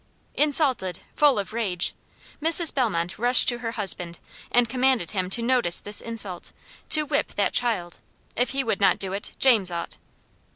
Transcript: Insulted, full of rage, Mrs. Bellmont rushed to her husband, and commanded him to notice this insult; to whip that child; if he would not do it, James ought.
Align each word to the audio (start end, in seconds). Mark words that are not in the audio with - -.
Insulted, 0.33 1.01
full 1.15 1.37
of 1.37 1.53
rage, 1.53 1.93
Mrs. 2.41 2.73
Bellmont 2.73 3.19
rushed 3.19 3.47
to 3.49 3.59
her 3.59 3.73
husband, 3.73 4.17
and 4.51 4.67
commanded 4.67 5.11
him 5.11 5.29
to 5.29 5.43
notice 5.43 5.79
this 5.79 6.01
insult; 6.01 6.53
to 6.89 7.03
whip 7.05 7.35
that 7.35 7.53
child; 7.53 7.99
if 8.35 8.49
he 8.49 8.63
would 8.63 8.81
not 8.81 8.97
do 8.97 9.13
it, 9.13 9.33
James 9.37 9.69
ought. 9.69 9.97